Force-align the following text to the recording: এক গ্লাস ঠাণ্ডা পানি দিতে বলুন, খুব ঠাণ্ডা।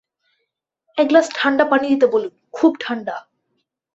এক 0.97 1.07
গ্লাস 1.07 1.27
ঠাণ্ডা 1.35 1.65
পানি 1.65 1.85
দিতে 1.89 2.07
বলুন, 2.07 2.33
খুব 2.51 2.71
ঠাণ্ডা। 2.79 3.15